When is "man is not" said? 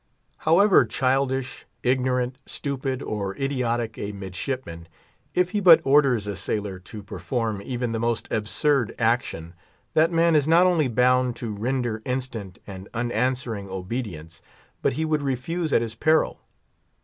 10.11-10.65